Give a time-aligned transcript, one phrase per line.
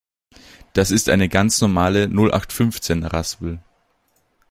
[0.73, 3.59] Das ist eine ganz normale Nullachtfünfzehn-Raspel.